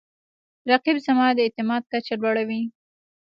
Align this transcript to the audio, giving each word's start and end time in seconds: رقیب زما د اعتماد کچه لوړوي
رقیب 0.69 0.97
زما 1.05 1.27
د 1.35 1.39
اعتماد 1.45 1.83
کچه 1.91 2.15
لوړوي 2.21 2.61